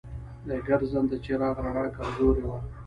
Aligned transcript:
د 0.47 0.49
ګرځنده 0.67 1.17
چراغ 1.25 1.55
رڼا 1.65 1.85
کمزورې 1.97 2.43
وه. 2.47 2.57